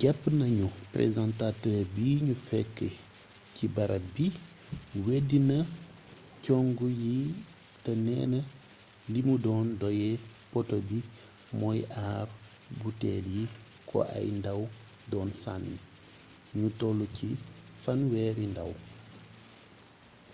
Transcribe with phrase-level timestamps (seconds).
[0.00, 2.76] jàpp nañu présentateur bi ñu fekk
[3.54, 4.26] ci barab bi
[5.04, 5.56] weddina
[6.46, 7.16] cong yi
[7.84, 8.40] te neena
[9.12, 10.10] li mu doon doye
[10.50, 10.98] poteau bi
[11.60, 12.26] mooy aar
[12.80, 13.44] buteel yi
[13.88, 14.60] ko ay ndaw
[15.12, 15.76] doon sànni
[16.58, 17.28] ñu tollu ci
[17.82, 18.70] fanweeri ndaw